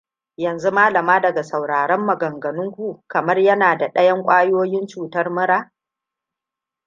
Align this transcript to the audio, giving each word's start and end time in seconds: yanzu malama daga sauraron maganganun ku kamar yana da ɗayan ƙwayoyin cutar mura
yanzu 0.37 0.71
malama 0.77 1.19
daga 1.21 1.43
sauraron 1.43 1.99
maganganun 1.99 2.71
ku 2.71 3.03
kamar 3.07 3.39
yana 3.39 3.77
da 3.77 3.87
ɗayan 3.89 4.23
ƙwayoyin 4.25 4.87
cutar 4.87 5.29
mura 5.31 5.71